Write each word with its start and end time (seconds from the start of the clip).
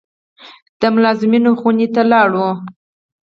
د 0.79 0.81
ملازمینو 0.95 1.51
خونې 1.59 1.87
ته 1.93 2.01
لاړو. 2.11 2.47